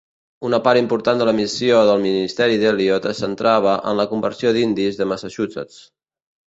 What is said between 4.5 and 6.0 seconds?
d'indis de Massachusetts.